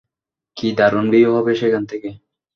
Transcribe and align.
কী 0.57 0.67
দারুণ 0.77 1.05
ভিউ 1.11 1.29
হবে 1.35 1.53
সেখান 1.55 1.83
থেকে! 1.85 2.09